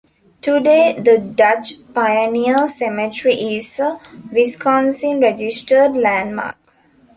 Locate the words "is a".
3.35-3.99